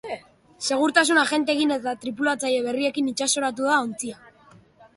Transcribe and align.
Segurtasun 0.67 1.19
agenteekin 1.23 1.75
eta 1.75 1.93
tripulatzaile 2.05 2.63
berriekin 2.71 3.13
itsasoratu 3.15 3.71
da 3.71 3.79
ontzia. 3.87 4.21